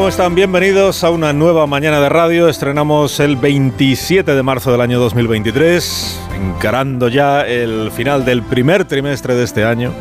¿Cómo 0.00 0.08
están? 0.08 0.34
Bienvenidos 0.34 1.04
a 1.04 1.10
una 1.10 1.34
nueva 1.34 1.66
mañana 1.66 2.00
de 2.00 2.08
radio. 2.08 2.48
Estrenamos 2.48 3.20
el 3.20 3.36
27 3.36 4.34
de 4.34 4.42
marzo 4.42 4.72
del 4.72 4.80
año 4.80 4.98
2023, 4.98 6.18
encarando 6.36 7.08
ya 7.08 7.42
el 7.42 7.90
final 7.92 8.24
del 8.24 8.42
primer 8.42 8.86
trimestre 8.86 9.34
de 9.34 9.44
este 9.44 9.62
año 9.62 9.92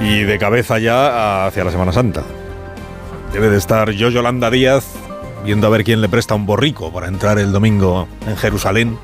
y 0.00 0.20
de 0.20 0.38
cabeza 0.38 0.78
ya 0.78 1.44
hacia 1.44 1.64
la 1.64 1.72
Semana 1.72 1.90
Santa. 1.90 2.22
Debe 3.32 3.50
de 3.50 3.58
estar 3.58 3.90
yo, 3.90 4.10
Yolanda 4.10 4.48
Díaz, 4.48 4.86
viendo 5.44 5.66
a 5.66 5.70
ver 5.70 5.82
quién 5.82 6.00
le 6.00 6.08
presta 6.08 6.36
un 6.36 6.46
borrico 6.46 6.92
para 6.92 7.08
entrar 7.08 7.40
el 7.40 7.50
domingo 7.50 8.06
en 8.28 8.36
Jerusalén 8.36 8.96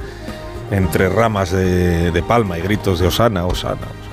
entre 0.70 1.08
ramas 1.08 1.50
de, 1.50 2.12
de 2.12 2.22
palma 2.22 2.56
y 2.58 2.62
gritos 2.62 3.00
de 3.00 3.08
Osana, 3.08 3.44
Osana, 3.44 3.74
Osana 3.74 4.05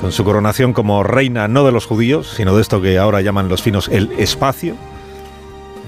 con 0.00 0.12
su 0.12 0.24
coronación 0.24 0.72
como 0.72 1.02
reina 1.02 1.48
no 1.48 1.64
de 1.64 1.72
los 1.72 1.86
judíos, 1.86 2.32
sino 2.36 2.54
de 2.54 2.62
esto 2.62 2.80
que 2.80 2.98
ahora 2.98 3.20
llaman 3.20 3.48
los 3.48 3.62
finos 3.62 3.88
el 3.88 4.10
espacio, 4.18 4.74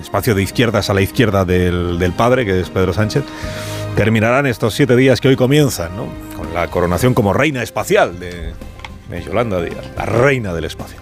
espacio 0.00 0.34
de 0.34 0.42
izquierdas 0.42 0.90
a 0.90 0.94
la 0.94 1.02
izquierda 1.02 1.44
del, 1.44 1.98
del 1.98 2.12
padre, 2.12 2.44
que 2.44 2.60
es 2.60 2.70
Pedro 2.70 2.92
Sánchez, 2.92 3.24
terminarán 3.96 4.46
estos 4.46 4.74
siete 4.74 4.96
días 4.96 5.20
que 5.20 5.28
hoy 5.28 5.36
comienzan, 5.36 5.96
¿no? 5.96 6.06
con 6.36 6.52
la 6.54 6.68
coronación 6.68 7.14
como 7.14 7.32
reina 7.32 7.62
espacial 7.62 8.18
de, 8.18 8.52
de 9.08 9.22
Yolanda 9.22 9.60
Díaz, 9.60 9.84
la 9.96 10.06
reina 10.06 10.52
del 10.52 10.64
espacio. 10.64 10.98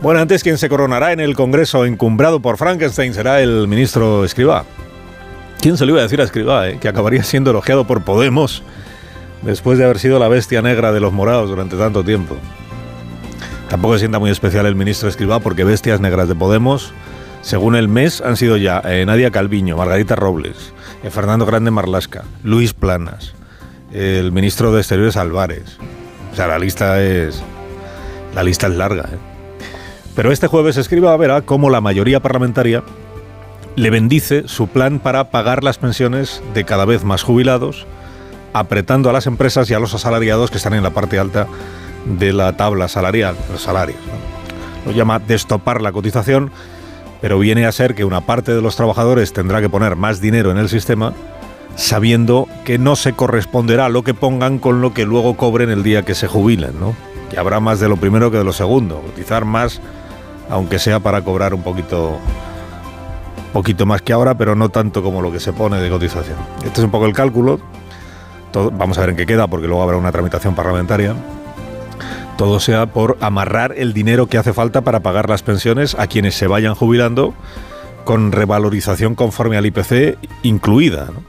Bueno, 0.00 0.20
antes 0.20 0.42
quien 0.42 0.58
se 0.58 0.68
coronará 0.68 1.12
en 1.12 1.20
el 1.20 1.36
Congreso 1.36 1.84
encumbrado 1.84 2.40
por 2.40 2.56
Frankenstein 2.56 3.14
será 3.14 3.40
el 3.40 3.68
ministro 3.68 4.24
Escribá. 4.24 4.64
¿Quién 5.60 5.76
se 5.76 5.86
lo 5.86 5.92
iba 5.92 6.00
a 6.00 6.02
decir 6.02 6.20
a 6.20 6.24
Escribá, 6.24 6.68
eh? 6.68 6.78
que 6.80 6.88
acabaría 6.88 7.22
siendo 7.22 7.50
elogiado 7.50 7.86
por 7.86 8.02
Podemos? 8.02 8.64
Después 9.42 9.78
de 9.78 9.84
haber 9.84 9.98
sido 9.98 10.18
la 10.18 10.28
bestia 10.28 10.62
negra 10.62 10.92
de 10.92 11.00
los 11.00 11.12
morados 11.12 11.48
durante 11.48 11.76
tanto 11.76 12.04
tiempo. 12.04 12.36
Tampoco 13.68 13.94
se 13.94 14.00
sienta 14.00 14.18
muy 14.18 14.30
especial 14.30 14.66
el 14.66 14.74
ministro 14.74 15.08
Escribá 15.08 15.40
porque 15.40 15.64
bestias 15.64 16.00
negras 16.00 16.28
de 16.28 16.34
Podemos, 16.34 16.92
según 17.40 17.74
el 17.74 17.88
mes, 17.88 18.20
han 18.20 18.36
sido 18.36 18.56
ya 18.56 18.82
eh, 18.84 19.04
Nadia 19.06 19.30
Calviño, 19.30 19.76
Margarita 19.76 20.14
Robles, 20.14 20.72
eh, 21.02 21.10
Fernando 21.10 21.46
Grande 21.46 21.70
Marlasca, 21.70 22.24
Luis 22.44 22.74
Planas, 22.74 23.34
el 23.92 24.30
ministro 24.30 24.72
de 24.72 24.80
Exteriores 24.80 25.16
Álvarez. 25.16 25.78
O 26.32 26.36
sea, 26.36 26.48
la 26.48 26.58
lista 26.58 27.02
es 27.02 27.42
la 28.34 28.42
lista 28.42 28.66
es 28.66 28.74
larga. 28.74 29.04
¿eh? 29.12 29.18
Pero 30.14 30.32
este 30.32 30.46
jueves 30.46 30.76
Escribá 30.76 31.16
verá 31.16 31.42
cómo 31.42 31.70
la 31.70 31.80
mayoría 31.80 32.20
parlamentaria 32.20 32.82
le 33.76 33.90
bendice 33.90 34.44
su 34.46 34.68
plan 34.68 34.98
para 34.98 35.30
pagar 35.30 35.64
las 35.64 35.78
pensiones 35.78 36.42
de 36.52 36.64
cada 36.64 36.84
vez 36.84 37.04
más 37.04 37.22
jubilados 37.22 37.86
apretando 38.52 39.10
a 39.10 39.12
las 39.12 39.26
empresas 39.26 39.70
y 39.70 39.74
a 39.74 39.78
los 39.78 39.94
asalariados 39.94 40.50
que 40.50 40.58
están 40.58 40.74
en 40.74 40.82
la 40.82 40.90
parte 40.90 41.18
alta 41.18 41.46
de 42.04 42.32
la 42.32 42.56
tabla 42.56 42.88
salarial, 42.88 43.36
los 43.50 43.62
salarios. 43.62 43.98
Lo 44.86 44.92
llama 44.92 45.18
destopar 45.18 45.80
la 45.80 45.92
cotización, 45.92 46.50
pero 47.20 47.38
viene 47.38 47.66
a 47.66 47.72
ser 47.72 47.94
que 47.94 48.04
una 48.04 48.22
parte 48.22 48.52
de 48.52 48.62
los 48.62 48.76
trabajadores 48.76 49.32
tendrá 49.32 49.60
que 49.60 49.68
poner 49.68 49.96
más 49.96 50.20
dinero 50.20 50.50
en 50.50 50.58
el 50.58 50.68
sistema 50.68 51.12
sabiendo 51.76 52.48
que 52.64 52.78
no 52.78 52.96
se 52.96 53.14
corresponderá 53.14 53.88
lo 53.88 54.02
que 54.02 54.14
pongan 54.14 54.58
con 54.58 54.80
lo 54.80 54.92
que 54.92 55.06
luego 55.06 55.36
cobren 55.36 55.70
el 55.70 55.82
día 55.82 56.02
que 56.02 56.14
se 56.14 56.28
jubilen, 56.28 56.78
¿no? 56.78 56.94
Que 57.30 57.38
habrá 57.38 57.60
más 57.60 57.80
de 57.80 57.88
lo 57.88 57.96
primero 57.96 58.30
que 58.30 58.38
de 58.38 58.44
lo 58.44 58.52
segundo, 58.52 59.00
cotizar 59.00 59.44
más, 59.44 59.80
aunque 60.50 60.78
sea 60.78 61.00
para 61.00 61.22
cobrar 61.22 61.54
un 61.54 61.62
poquito 61.62 62.18
poquito 63.52 63.84
más 63.84 64.00
que 64.00 64.12
ahora, 64.12 64.34
pero 64.36 64.54
no 64.54 64.70
tanto 64.70 65.02
como 65.02 65.20
lo 65.20 65.30
que 65.30 65.38
se 65.38 65.52
pone 65.52 65.78
de 65.78 65.90
cotización. 65.90 66.38
Este 66.64 66.80
es 66.80 66.84
un 66.84 66.90
poco 66.90 67.06
el 67.06 67.12
cálculo, 67.12 67.60
todo, 68.52 68.70
vamos 68.70 68.98
a 68.98 69.00
ver 69.00 69.10
en 69.10 69.16
qué 69.16 69.26
queda, 69.26 69.48
porque 69.48 69.66
luego 69.66 69.82
habrá 69.82 69.96
una 69.96 70.12
tramitación 70.12 70.54
parlamentaria. 70.54 71.14
Todo 72.36 72.60
sea 72.60 72.86
por 72.86 73.18
amarrar 73.20 73.74
el 73.76 73.92
dinero 73.92 74.26
que 74.26 74.38
hace 74.38 74.52
falta 74.52 74.82
para 74.82 75.00
pagar 75.00 75.28
las 75.28 75.42
pensiones 75.42 75.94
a 75.98 76.06
quienes 76.06 76.34
se 76.34 76.46
vayan 76.46 76.74
jubilando 76.74 77.34
con 78.04 78.32
revalorización 78.32 79.14
conforme 79.14 79.56
al 79.56 79.66
IPC 79.66 80.18
incluida. 80.42 81.06
¿no? 81.06 81.22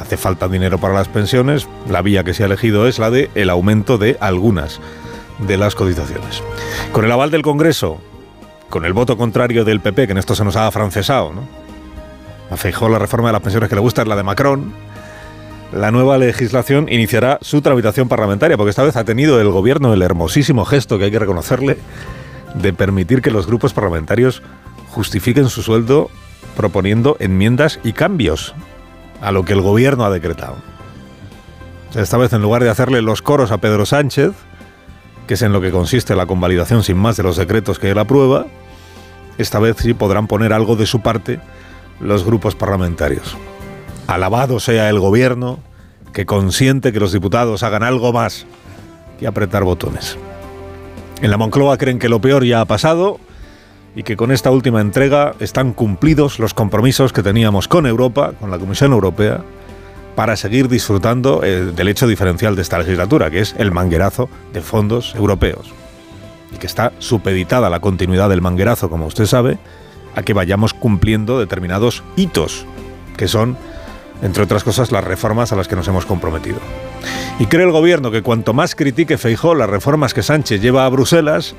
Hace 0.00 0.16
falta 0.16 0.48
dinero 0.48 0.78
para 0.78 0.94
las 0.94 1.08
pensiones, 1.08 1.68
la 1.88 2.02
vía 2.02 2.24
que 2.24 2.34
se 2.34 2.42
ha 2.42 2.46
elegido 2.46 2.86
es 2.86 2.98
la 2.98 3.10
de 3.10 3.30
el 3.34 3.50
aumento 3.50 3.98
de 3.98 4.16
algunas 4.20 4.80
de 5.46 5.56
las 5.56 5.74
cotizaciones. 5.74 6.42
Con 6.92 7.04
el 7.04 7.12
aval 7.12 7.30
del 7.30 7.42
Congreso, 7.42 8.00
con 8.68 8.84
el 8.84 8.92
voto 8.92 9.16
contrario 9.16 9.64
del 9.64 9.80
PP, 9.80 10.06
que 10.06 10.12
en 10.12 10.18
esto 10.18 10.34
se 10.34 10.44
nos 10.44 10.56
ha 10.56 10.66
afrancesado, 10.66 11.32
¿no? 11.32 11.42
La 12.50 12.98
reforma 12.98 13.28
de 13.28 13.32
las 13.32 13.42
pensiones 13.42 13.68
que 13.68 13.74
le 13.74 13.80
gusta 13.80 14.02
es 14.02 14.08
la 14.08 14.16
de 14.16 14.22
Macron, 14.22 14.72
la 15.72 15.90
nueva 15.90 16.16
legislación 16.18 16.88
iniciará 16.90 17.38
su 17.42 17.60
tramitación 17.60 18.08
parlamentaria, 18.08 18.56
porque 18.56 18.70
esta 18.70 18.82
vez 18.82 18.96
ha 18.96 19.04
tenido 19.04 19.40
el 19.40 19.50
gobierno 19.50 19.92
el 19.92 20.02
hermosísimo 20.02 20.64
gesto 20.64 20.98
que 20.98 21.04
hay 21.04 21.10
que 21.10 21.18
reconocerle 21.18 21.78
de 22.54 22.72
permitir 22.72 23.20
que 23.20 23.30
los 23.30 23.46
grupos 23.46 23.74
parlamentarios 23.74 24.42
justifiquen 24.90 25.48
su 25.48 25.62
sueldo 25.62 26.10
proponiendo 26.56 27.16
enmiendas 27.20 27.78
y 27.84 27.92
cambios 27.92 28.54
a 29.20 29.30
lo 29.30 29.44
que 29.44 29.52
el 29.52 29.60
gobierno 29.60 30.04
ha 30.04 30.10
decretado. 30.10 30.56
Esta 31.94 32.16
vez 32.16 32.32
en 32.32 32.42
lugar 32.42 32.62
de 32.62 32.70
hacerle 32.70 33.02
los 33.02 33.22
coros 33.22 33.50
a 33.50 33.58
Pedro 33.58 33.84
Sánchez, 33.84 34.32
que 35.26 35.34
es 35.34 35.42
en 35.42 35.52
lo 35.52 35.60
que 35.60 35.70
consiste 35.70 36.16
la 36.16 36.26
convalidación 36.26 36.82
sin 36.82 36.96
más 36.96 37.16
de 37.16 37.22
los 37.22 37.36
decretos 37.36 37.78
que 37.78 37.90
él 37.90 37.98
aprueba, 37.98 38.46
esta 39.36 39.58
vez 39.58 39.76
sí 39.78 39.94
podrán 39.94 40.26
poner 40.26 40.52
algo 40.52 40.76
de 40.76 40.86
su 40.86 41.00
parte 41.00 41.40
los 42.00 42.24
grupos 42.24 42.54
parlamentarios. 42.54 43.36
Alabado 44.08 44.58
sea 44.58 44.88
el 44.88 44.98
gobierno 44.98 45.58
que 46.14 46.24
consiente 46.24 46.94
que 46.94 46.98
los 46.98 47.12
diputados 47.12 47.62
hagan 47.62 47.82
algo 47.82 48.10
más 48.10 48.46
que 49.20 49.26
apretar 49.26 49.64
botones. 49.64 50.16
En 51.20 51.30
la 51.30 51.36
Moncloa 51.36 51.76
creen 51.76 51.98
que 51.98 52.08
lo 52.08 52.18
peor 52.18 52.42
ya 52.42 52.62
ha 52.62 52.64
pasado 52.64 53.20
y 53.94 54.04
que 54.04 54.16
con 54.16 54.32
esta 54.32 54.50
última 54.50 54.80
entrega 54.80 55.34
están 55.40 55.74
cumplidos 55.74 56.38
los 56.38 56.54
compromisos 56.54 57.12
que 57.12 57.22
teníamos 57.22 57.68
con 57.68 57.86
Europa, 57.86 58.32
con 58.40 58.50
la 58.50 58.58
Comisión 58.58 58.92
Europea, 58.92 59.42
para 60.16 60.36
seguir 60.36 60.68
disfrutando 60.68 61.44
eh, 61.44 61.66
del 61.66 61.88
hecho 61.88 62.06
diferencial 62.06 62.56
de 62.56 62.62
esta 62.62 62.78
legislatura, 62.78 63.30
que 63.30 63.40
es 63.40 63.54
el 63.58 63.72
manguerazo 63.72 64.30
de 64.54 64.62
fondos 64.62 65.14
europeos. 65.16 65.70
Y 66.50 66.56
que 66.56 66.66
está 66.66 66.94
supeditada 66.98 67.68
la 67.68 67.80
continuidad 67.80 68.30
del 68.30 68.40
manguerazo, 68.40 68.88
como 68.88 69.04
usted 69.04 69.26
sabe, 69.26 69.58
a 70.16 70.22
que 70.22 70.32
vayamos 70.32 70.72
cumpliendo 70.72 71.38
determinados 71.38 72.02
hitos, 72.16 72.64
que 73.18 73.28
son 73.28 73.58
entre 74.22 74.42
otras 74.42 74.64
cosas, 74.64 74.92
las 74.92 75.04
reformas 75.04 75.52
a 75.52 75.56
las 75.56 75.68
que 75.68 75.76
nos 75.76 75.88
hemos 75.88 76.06
comprometido. 76.06 76.58
Y 77.38 77.46
cree 77.46 77.64
el 77.64 77.72
gobierno 77.72 78.10
que 78.10 78.22
cuanto 78.22 78.52
más 78.52 78.74
critique 78.74 79.18
Feijó 79.18 79.54
las 79.54 79.70
reformas 79.70 80.14
que 80.14 80.22
Sánchez 80.22 80.60
lleva 80.60 80.84
a 80.84 80.88
Bruselas, 80.88 81.54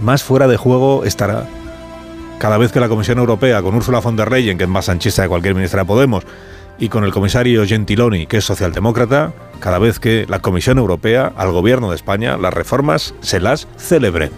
más 0.00 0.22
fuera 0.22 0.48
de 0.48 0.56
juego 0.56 1.04
estará. 1.04 1.46
Cada 2.38 2.58
vez 2.58 2.72
que 2.72 2.80
la 2.80 2.88
Comisión 2.88 3.18
Europea, 3.18 3.62
con 3.62 3.74
Ursula 3.74 4.00
von 4.00 4.16
der 4.16 4.30
Leyen, 4.30 4.58
que 4.58 4.64
es 4.64 4.70
más 4.70 4.86
sanchista 4.86 5.22
de 5.22 5.28
cualquier 5.28 5.54
ministra 5.54 5.82
de 5.82 5.86
Podemos, 5.86 6.24
y 6.78 6.88
con 6.88 7.04
el 7.04 7.12
comisario 7.12 7.64
Gentiloni, 7.66 8.26
que 8.26 8.38
es 8.38 8.44
socialdemócrata, 8.44 9.32
cada 9.60 9.78
vez 9.78 9.98
que 9.98 10.26
la 10.28 10.40
Comisión 10.40 10.78
Europea, 10.78 11.32
al 11.36 11.52
gobierno 11.52 11.88
de 11.88 11.96
España, 11.96 12.36
las 12.36 12.52
reformas 12.52 13.14
se 13.20 13.40
las 13.40 13.66
celebre. 13.78 14.30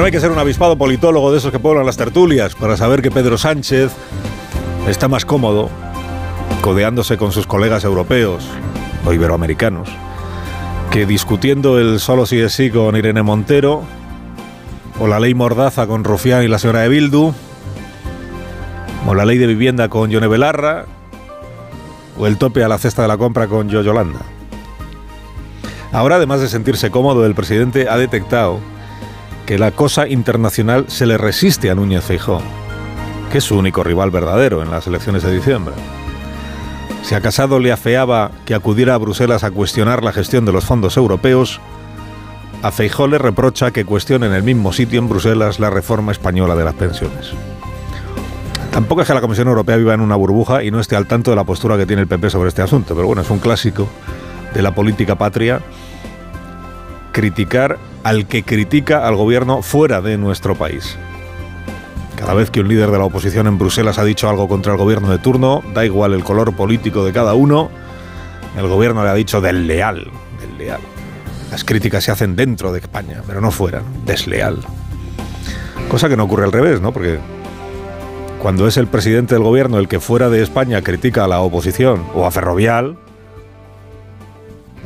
Bueno, 0.00 0.06
hay 0.06 0.12
que 0.12 0.20
ser 0.20 0.30
un 0.30 0.38
avispado 0.38 0.78
politólogo 0.78 1.30
de 1.30 1.36
esos 1.36 1.52
que 1.52 1.58
poblan 1.58 1.84
las 1.84 1.98
tertulias 1.98 2.54
para 2.54 2.74
saber 2.78 3.02
que 3.02 3.10
Pedro 3.10 3.36
Sánchez 3.36 3.92
está 4.88 5.08
más 5.08 5.26
cómodo 5.26 5.68
codeándose 6.62 7.18
con 7.18 7.32
sus 7.32 7.46
colegas 7.46 7.84
europeos 7.84 8.48
o 9.04 9.12
iberoamericanos 9.12 9.90
que 10.90 11.04
discutiendo 11.04 11.78
el 11.78 12.00
solo 12.00 12.24
sí 12.24 12.40
es 12.40 12.54
sí 12.54 12.70
con 12.70 12.96
Irene 12.96 13.22
Montero 13.22 13.82
o 14.98 15.06
la 15.06 15.20
ley 15.20 15.34
Mordaza 15.34 15.86
con 15.86 16.02
Rufián 16.02 16.44
y 16.44 16.48
la 16.48 16.58
señora 16.58 16.80
de 16.80 16.88
Bildu 16.88 17.34
o 19.06 19.14
la 19.14 19.26
ley 19.26 19.36
de 19.36 19.48
vivienda 19.48 19.90
con 19.90 20.08
Yone 20.08 20.28
Belarra 20.28 20.86
o 22.18 22.26
el 22.26 22.38
tope 22.38 22.64
a 22.64 22.68
la 22.68 22.78
cesta 22.78 23.02
de 23.02 23.08
la 23.08 23.18
compra 23.18 23.48
con 23.48 23.68
Yo 23.68 23.82
Yolanda. 23.82 24.20
Ahora, 25.92 26.16
además 26.16 26.40
de 26.40 26.48
sentirse 26.48 26.90
cómodo, 26.90 27.26
el 27.26 27.34
presidente 27.34 27.90
ha 27.90 27.98
detectado 27.98 28.60
que 29.50 29.58
la 29.58 29.72
cosa 29.72 30.06
internacional 30.06 30.84
se 30.86 31.06
le 31.06 31.18
resiste 31.18 31.72
a 31.72 31.74
Núñez 31.74 32.04
Feijó, 32.04 32.40
que 33.32 33.38
es 33.38 33.42
su 33.42 33.58
único 33.58 33.82
rival 33.82 34.12
verdadero 34.12 34.62
en 34.62 34.70
las 34.70 34.86
elecciones 34.86 35.24
de 35.24 35.34
diciembre. 35.34 35.74
Si 37.02 37.16
a 37.16 37.20
Casado 37.20 37.58
le 37.58 37.72
afeaba 37.72 38.30
que 38.44 38.54
acudiera 38.54 38.94
a 38.94 38.98
Bruselas 38.98 39.42
a 39.42 39.50
cuestionar 39.50 40.04
la 40.04 40.12
gestión 40.12 40.44
de 40.44 40.52
los 40.52 40.64
fondos 40.64 40.96
europeos, 40.96 41.60
a 42.62 42.70
Feijó 42.70 43.08
le 43.08 43.18
reprocha 43.18 43.72
que 43.72 43.84
cuestione 43.84 44.26
en 44.26 44.34
el 44.34 44.44
mismo 44.44 44.72
sitio 44.72 45.00
en 45.00 45.08
Bruselas 45.08 45.58
la 45.58 45.68
reforma 45.68 46.12
española 46.12 46.54
de 46.54 46.64
las 46.64 46.74
pensiones. 46.74 47.32
Tampoco 48.70 49.00
es 49.00 49.08
que 49.08 49.14
la 49.14 49.20
Comisión 49.20 49.48
Europea 49.48 49.78
viva 49.78 49.94
en 49.94 50.00
una 50.00 50.14
burbuja 50.14 50.62
y 50.62 50.70
no 50.70 50.78
esté 50.78 50.94
al 50.94 51.08
tanto 51.08 51.32
de 51.32 51.36
la 51.36 51.42
postura 51.42 51.76
que 51.76 51.86
tiene 51.86 52.02
el 52.02 52.08
PP 52.08 52.30
sobre 52.30 52.50
este 52.50 52.62
asunto, 52.62 52.94
pero 52.94 53.08
bueno, 53.08 53.22
es 53.22 53.30
un 53.30 53.40
clásico 53.40 53.88
de 54.54 54.62
la 54.62 54.76
política 54.76 55.16
patria 55.16 55.60
criticar 57.10 57.89
al 58.02 58.26
que 58.26 58.42
critica 58.42 59.06
al 59.06 59.16
gobierno 59.16 59.62
fuera 59.62 60.00
de 60.00 60.16
nuestro 60.16 60.54
país. 60.54 60.96
Cada 62.16 62.34
vez 62.34 62.50
que 62.50 62.60
un 62.60 62.68
líder 62.68 62.90
de 62.90 62.98
la 62.98 63.04
oposición 63.04 63.46
en 63.46 63.58
Bruselas 63.58 63.98
ha 63.98 64.04
dicho 64.04 64.28
algo 64.28 64.48
contra 64.48 64.72
el 64.72 64.78
gobierno 64.78 65.10
de 65.10 65.18
turno, 65.18 65.62
da 65.72 65.84
igual 65.84 66.12
el 66.12 66.22
color 66.22 66.54
político 66.54 67.04
de 67.04 67.12
cada 67.12 67.34
uno, 67.34 67.70
el 68.56 68.68
gobierno 68.68 69.02
le 69.02 69.10
ha 69.10 69.14
dicho 69.14 69.40
desleal, 69.40 70.10
desleal. 70.38 70.80
Las 71.50 71.64
críticas 71.64 72.04
se 72.04 72.10
hacen 72.10 72.36
dentro 72.36 72.72
de 72.72 72.80
España, 72.80 73.22
pero 73.26 73.40
no 73.40 73.50
fuera, 73.50 73.82
desleal. 74.04 74.58
Cosa 75.88 76.08
que 76.08 76.16
no 76.16 76.24
ocurre 76.24 76.44
al 76.44 76.52
revés, 76.52 76.80
¿no? 76.80 76.92
Porque 76.92 77.18
cuando 78.40 78.66
es 78.66 78.76
el 78.76 78.86
presidente 78.86 79.34
del 79.34 79.44
gobierno 79.44 79.78
el 79.78 79.88
que 79.88 79.98
fuera 79.98 80.28
de 80.28 80.42
España 80.42 80.82
critica 80.82 81.24
a 81.24 81.28
la 81.28 81.40
oposición 81.40 82.04
o 82.14 82.26
a 82.26 82.30
Ferrovial, 82.30 82.96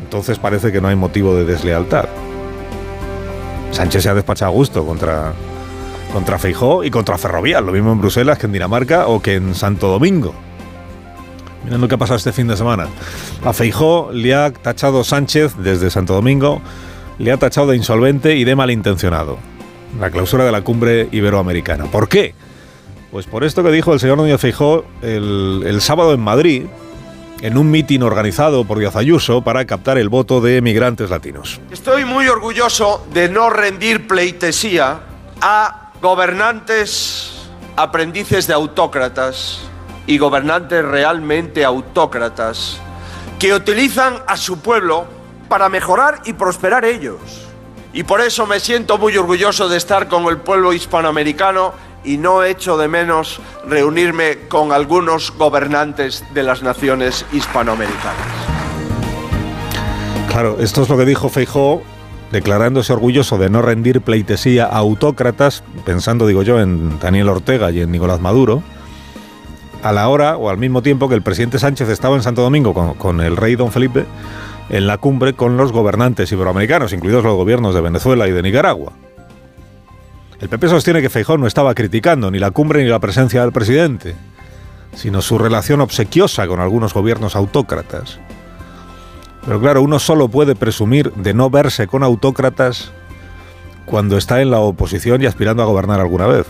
entonces 0.03 0.39
parece 0.39 0.73
que 0.73 0.81
no 0.81 0.89
hay 0.89 0.97
motivo 0.97 1.35
de 1.35 1.45
deslealtad. 1.45 2.07
Sánchez 3.75 4.05
se 4.05 4.09
ha 4.09 4.15
despachado 4.15 4.53
a 4.53 4.55
gusto 4.55 4.87
contra, 4.87 5.33
contra 6.13 6.39
Feijó 6.39 6.85
y 6.85 6.91
contra 6.93 7.19
Ferrovial, 7.19 7.67
lo 7.67 7.73
mismo 7.73 7.91
en 7.91 8.01
Bruselas 8.01 8.39
que 8.39 8.47
en 8.47 8.53
Dinamarca 8.53 9.09
o 9.09 9.21
que 9.21 9.35
en 9.35 9.53
Santo 9.57 9.89
Domingo. 9.89 10.33
Miren 11.65 11.81
lo 11.81 11.89
que 11.89 11.97
ha 11.97 11.99
pasado 11.99 12.17
este 12.17 12.33
fin 12.33 12.47
de 12.47 12.57
semana. 12.57 12.87
A 13.45 13.53
Feijó 13.53 14.11
le 14.13 14.33
ha 14.33 14.53
tachado 14.53 15.03
Sánchez 15.03 15.57
desde 15.59 15.91
Santo 15.91 16.15
Domingo, 16.15 16.63
le 17.19 17.33
ha 17.33 17.37
tachado 17.37 17.67
de 17.67 17.77
insolvente 17.77 18.37
y 18.37 18.45
de 18.45 18.55
malintencionado. 18.55 19.39
La 19.99 20.09
clausura 20.11 20.45
de 20.45 20.53
la 20.53 20.63
cumbre 20.63 21.09
iberoamericana. 21.11 21.87
¿Por 21.87 22.09
qué? 22.09 22.33
Pues 23.11 23.27
por 23.27 23.43
esto 23.43 23.65
que 23.65 23.73
dijo 23.73 23.93
el 23.93 23.99
señor 23.99 24.19
Núñez 24.19 24.41
Feijó 24.41 24.85
el, 25.03 25.77
sábado 25.81 26.15
en 26.15 26.21
Madrid, 26.21 26.67
en 27.41 27.59
un 27.59 27.71
mitin 27.71 28.03
organizado 28.03 28.65
por 28.65 28.79
Díaz 28.79 28.97
Ayuso 28.97 29.43
para 29.43 29.65
captar 29.65 29.99
el 29.99 30.09
voto 30.09 30.41
de 30.41 30.57
emigrantes 30.57 31.11
latinos. 31.11 31.61
Estoy 31.71 32.05
muy 32.05 32.29
orgulloso 32.29 33.07
de 33.13 33.29
no 33.29 33.51
rendir 33.51 34.07
pleitesía 34.07 35.01
a 35.41 35.91
gobernantes 36.01 37.49
aprendices 37.77 38.47
de 38.47 38.55
autócratas 38.55 39.61
y 40.07 40.19
gobernantes 40.19 40.85
realmente 40.85 41.65
autócratas 41.65 42.79
que 43.39 43.53
utilizan 43.53 44.23
a 44.27 44.37
su 44.37 44.61
pueblo 44.61 45.07
para 45.49 45.69
mejorar 45.69 46.21
y 46.25 46.33
prosperar 46.35 46.85
ellos. 46.85 47.21
Y 47.93 48.03
por 48.03 48.21
eso 48.21 48.47
me 48.47 48.59
siento 48.59 48.99
muy 48.99 49.17
orgulloso 49.17 49.69
de 49.69 49.77
estar 49.77 50.09
con 50.09 50.25
el 50.25 50.39
pueblo 50.39 50.73
hispanoamericano 50.73 51.73
y 52.05 52.19
no 52.19 52.45
echo 52.45 52.77
de 52.77 52.89
menos 52.89 53.41
reunirme 53.67 54.39
con 54.49 54.73
algunos 54.73 55.33
gobernantes 55.37 56.25
de 56.35 56.43
las 56.43 56.63
naciones 56.63 57.25
hispanoamericanas. 57.33 58.55
Claro, 60.29 60.57
esto 60.61 60.83
es 60.83 60.89
lo 60.89 60.97
que 60.97 61.05
dijo 61.05 61.29
Feijó, 61.29 61.83
declarándose 62.33 62.93
orgulloso 62.93 63.39
de 63.39 63.51
no 63.51 63.63
rendir 63.63 64.01
pleitesía 64.01 64.65
a 64.65 64.79
autócratas, 64.79 65.63
pensando, 65.85 66.27
digo 66.27 66.43
yo, 66.43 66.61
en 66.61 66.99
Daniel 66.99 67.29
Ortega 67.29 67.71
y 67.71 67.81
en 67.81 67.93
Nicolás 67.93 68.21
Maduro, 68.21 68.63
a 69.83 69.93
la 69.93 70.09
hora 70.09 70.37
o 70.37 70.51
al 70.51 70.59
mismo 70.59 70.83
tiempo 70.83 71.09
que 71.09 71.15
el 71.15 71.23
presidente 71.23 71.59
Sánchez 71.59 71.89
estaba 71.89 72.17
en 72.17 72.23
Santo 72.23 72.43
Domingo 72.43 72.75
con, 72.75 72.95
con 72.95 73.21
el 73.21 73.37
rey 73.37 73.55
don 73.55 73.71
Felipe 73.71 74.07
en 74.71 74.87
la 74.87 74.99
cumbre 74.99 75.35
con 75.35 75.57
los 75.57 75.73
gobernantes 75.73 76.33
iberoamericanos, 76.33 76.93
incluidos 76.93 77.23
los 77.23 77.37
gobiernos 77.37 77.75
de 77.75 77.81
Venezuela 77.81 78.27
y 78.27 78.33
de 78.33 78.43
Nicaragua. 78.43 78.93
El 80.45 80.51
PP 80.51 80.69
sostiene 80.69 81.01
que 81.01 81.09
Feijón 81.09 81.41
no 81.41 81.47
estaba 81.47 81.75
criticando 81.75 82.31
ni 82.31 82.39
la 82.39 82.51
cumbre 82.51 82.85
ni 82.85 82.91
la 82.91 82.99
presencia 82.99 83.41
del 83.41 83.51
presidente, 83.51 84.15
sino 84.95 85.23
su 85.23 85.39
relación 85.39 85.81
obsequiosa 85.81 86.47
con 86.47 86.61
algunos 86.61 86.93
gobiernos 86.93 87.35
autócratas. 87.35 88.19
Pero 89.47 89.59
claro, 89.59 89.81
uno 89.81 89.99
solo 89.99 90.29
puede 90.29 90.55
presumir 90.55 91.15
de 91.15 91.33
no 91.33 91.49
verse 91.49 91.87
con 91.87 92.03
autócratas 92.03 92.93
cuando 93.87 94.19
está 94.19 94.43
en 94.43 94.51
la 94.51 94.61
oposición 94.61 95.23
y 95.23 95.27
aspirando 95.27 95.63
a 95.63 95.67
gobernar 95.67 95.99
alguna 95.99 96.27
vez. 96.27 96.47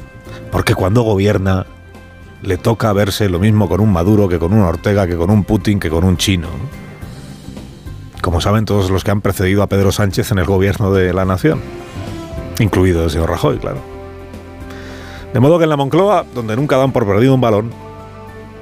Porque 0.51 0.75
cuando 0.75 1.03
gobierna 1.03 1.65
le 2.43 2.57
toca 2.57 2.93
verse 2.93 3.29
lo 3.29 3.39
mismo 3.39 3.69
con 3.69 3.81
un 3.81 3.93
Maduro 3.93 4.29
que 4.29 4.41
con 4.41 4.53
un 4.53 4.63
Ortega, 4.63 5.07
que 5.07 5.17
con 5.17 5.31
un 5.31 5.45
Putin, 5.45 5.79
que 5.79 5.89
con 5.89 6.03
un 6.03 6.17
chino. 6.17 6.49
Como 8.21 8.41
saben 8.41 8.65
todos 8.65 8.91
los 8.91 9.05
que 9.05 9.13
han 9.13 9.21
precedido 9.21 9.63
a 9.63 9.69
Pedro 9.69 9.93
Sánchez 9.93 10.33
en 10.33 10.39
el 10.39 10.47
gobierno 10.47 10.93
de 10.93 11.13
la 11.13 11.25
nación 11.25 11.84
incluido 12.59 13.05
el 13.05 13.11
señor 13.11 13.31
Rajoy, 13.31 13.59
claro. 13.59 13.79
De 15.33 15.41
modo 15.41 15.59
que 15.59 15.65
en 15.65 15.71
la 15.71 15.77
Moncloa, 15.77 16.25
donde 16.35 16.57
nunca 16.57 16.77
dan 16.77 16.93
por 16.93 17.07
perdido 17.07 17.35
un 17.35 17.41
balón, 17.41 17.73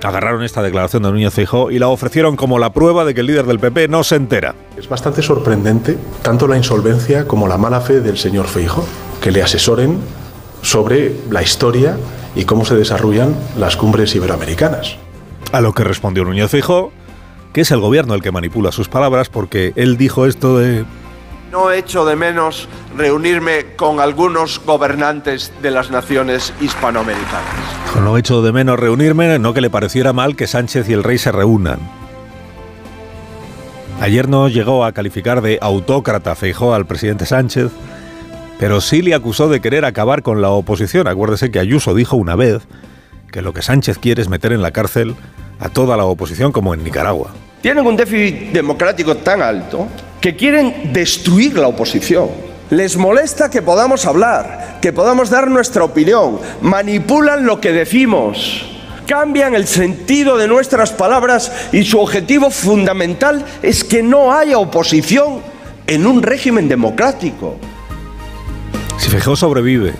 agarraron 0.03 0.43
esta 0.43 0.63
declaración 0.63 1.03
de 1.03 1.11
Núñez 1.11 1.35
Feijóo 1.35 1.71
y 1.71 1.79
la 1.79 1.89
ofrecieron 1.89 2.37
como 2.37 2.59
la 2.59 2.73
prueba 2.73 3.05
de 3.05 3.15
que 3.15 3.21
el 3.21 3.27
líder 3.27 3.47
del 3.47 3.59
PP 3.59 3.89
no 3.89 4.03
se 4.05 4.17
entera. 4.17 4.55
Es 4.77 4.89
bastante 4.89 5.23
sorprendente 5.23 5.99
tanto 6.23 6.49
la 6.49 6.57
insolvencia 6.57 7.27
como 7.27 7.47
la 7.47 7.59
mala 7.59 7.81
fe 7.81 8.01
del 8.01 8.19
señor 8.19 8.47
Feijóo, 8.47 8.85
que 9.21 9.31
le 9.31 9.43
asesoren 9.43 9.99
sobre 10.63 11.15
la 11.31 11.43
historia 11.43 11.97
y 12.35 12.45
cómo 12.45 12.65
se 12.65 12.75
desarrollan 12.75 13.35
las 13.59 13.77
cumbres 13.77 14.15
iberoamericanas. 14.15 14.97
A 15.53 15.61
lo 15.61 15.73
que 15.75 15.85
respondió 15.85 16.25
Núñez 16.25 16.51
Feijóo, 16.51 16.93
que 17.53 17.61
es 17.61 17.71
el 17.71 17.81
gobierno 17.81 18.15
el 18.15 18.23
que 18.23 18.33
manipula 18.33 18.73
sus 18.73 18.89
palabras 18.89 19.29
porque 19.29 19.73
él 19.77 19.97
dijo 19.99 20.27
esto 20.27 20.59
de 20.59 20.85
no 21.53 21.71
echo 21.71 22.07
de 22.07 22.17
menos 22.17 22.67
reunirme 22.97 23.77
con 23.77 24.01
algunos 24.01 24.59
gobernantes 24.65 25.53
de 25.61 25.71
las 25.71 25.91
naciones 25.91 26.55
hispanoamericanas. 26.63 27.45
No 28.03 28.17
echo 28.17 28.41
de 28.41 28.53
menos 28.53 28.81
reunirme, 28.81 29.39
no 29.39 29.53
que 29.53 29.61
le 29.61 29.69
pareciera 29.69 30.15
mal 30.15 30.35
que 30.35 30.47
Sánchez 30.47 30.89
y 30.89 30.95
el 30.95 31.05
rey 31.05 31.19
se 31.19 31.31
reúnan. 31.31 31.79
Ayer 34.01 34.31
no 34.31 34.49
llegó 34.49 34.87
a 34.87 34.93
calificar 34.93 35.43
de 35.43 35.59
autócrata 35.61 36.35
Feijó 36.35 36.73
al 36.73 36.87
presidente 36.87 37.27
Sánchez, 37.27 37.71
pero 38.59 38.81
sí 38.81 39.03
le 39.03 39.15
acusó 39.15 39.51
de 39.51 39.61
querer 39.61 39.85
acabar 39.85 40.23
con 40.23 40.41
la 40.41 40.49
oposición. 40.49 41.07
Acuérdese 41.07 41.51
que 41.51 41.59
Ayuso 41.59 41.95
dijo 41.95 42.17
una 42.17 42.35
vez 42.35 42.63
que 43.31 43.43
lo 43.43 43.53
que 43.53 43.61
Sánchez 43.61 43.99
quiere 43.99 44.23
es 44.23 44.31
meter 44.31 44.53
en 44.53 44.63
la 44.63 44.71
cárcel 44.71 45.15
a 45.61 45.69
toda 45.69 45.99
la 45.99 46.05
oposición 46.05 46.51
como 46.51 46.73
en 46.73 46.83
Nicaragua. 46.83 47.31
Tienen 47.61 47.87
un 47.87 47.95
déficit 47.95 48.53
democrático 48.53 49.19
tan 49.19 49.43
alto 49.43 49.87
que 50.23 50.37
quieren 50.37 50.93
destruir 50.93 51.59
la 51.59 51.67
oposición. 51.67 52.31
Les 52.71 52.97
molesta 52.97 53.51
que 53.51 53.61
podamos 53.61 54.07
hablar, 54.07 54.79
que 54.81 54.93
podamos 54.93 55.29
dar 55.29 55.51
nuestra 55.51 55.85
opinión, 55.85 56.39
manipulan 56.63 57.45
lo 57.45 57.61
que 57.61 57.73
decimos, 57.73 58.65
cambian 59.07 59.55
el 59.55 59.67
sentido 59.67 60.39
de 60.39 60.49
nuestras 60.49 60.93
palabras 60.93 61.53
y 61.73 61.85
su 61.85 61.99
objetivo 61.99 62.51
fundamental 62.51 63.45
es 63.63 63.85
que 63.85 64.03
no 64.03 64.33
haya 64.33 64.59
oposición 64.59 65.41
en 65.87 66.07
un 66.07 66.23
régimen 66.23 66.69
democrático. 66.69 67.57
Si 68.99 69.11
Fejó 69.11 69.35
sobrevive 69.35 69.93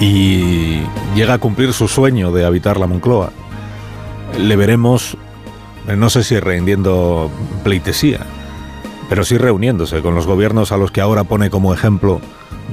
y 0.00 0.80
llega 1.14 1.34
a 1.34 1.38
cumplir 1.38 1.72
su 1.72 1.86
sueño 1.86 2.32
de 2.32 2.44
habitar 2.44 2.76
la 2.76 2.88
Moncloa, 2.88 3.30
le 4.36 4.56
veremos, 4.56 5.16
no 5.86 6.10
sé 6.10 6.24
si 6.24 6.38
rindiendo 6.40 7.30
pleitesía, 7.62 8.26
pero 9.08 9.24
sí 9.24 9.38
reuniéndose 9.38 10.02
con 10.02 10.14
los 10.14 10.26
gobiernos 10.26 10.72
a 10.72 10.76
los 10.76 10.90
que 10.90 11.00
ahora 11.00 11.24
pone 11.24 11.50
como 11.50 11.72
ejemplo 11.72 12.20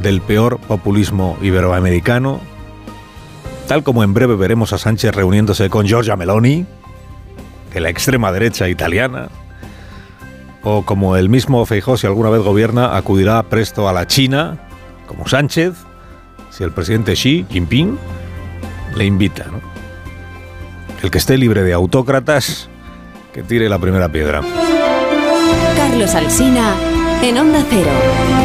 del 0.02 0.22
peor 0.22 0.60
populismo 0.60 1.38
iberoamericano, 1.42 2.42
tal 3.68 3.84
como 3.84 4.04
en 4.04 4.14
breve 4.14 4.36
veremos 4.36 4.74
a 4.74 4.78
Sánchez 4.78 5.14
reuniéndose 5.16 5.70
con 5.70 5.86
Giorgia 5.86 6.16
Meloni, 6.16 6.66
de 7.74 7.80
la 7.80 7.90
extrema 7.90 8.32
derecha 8.32 8.70
italiana, 8.70 9.30
o 10.64 10.84
como 10.84 11.18
el 11.18 11.30
mismo 11.30 11.66
Feijóo, 11.66 11.98
si 11.98 12.08
alguna 12.08 12.30
vez 12.30 12.42
gobierna, 12.42 12.96
acudirá 12.96 13.42
presto 13.44 13.90
a 13.90 13.94
la 13.94 14.08
China, 14.08 14.68
como 15.08 15.28
Sánchez, 15.28 15.74
si 16.50 16.64
el 16.64 16.72
presidente 16.72 17.14
Xi 17.14 17.46
Jinping 17.50 17.98
le 18.96 19.06
invita. 19.06 19.46
El 21.02 21.12
que 21.12 21.18
esté 21.18 21.38
libre 21.38 21.64
de 21.64 21.74
autócratas, 21.74 22.70
que 23.34 23.44
tire 23.44 23.68
la 23.68 23.80
primera 23.80 24.08
piedra. 24.10 24.42
Carlos 25.94 26.16
Alsina 26.16 26.76
en 27.22 27.38
Onda 27.38 27.64
Cero. 27.70 28.43